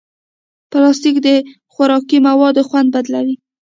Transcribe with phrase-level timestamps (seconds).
[0.71, 1.27] پلاستيک د
[1.73, 3.35] خوراکي موادو خوند بدلوي.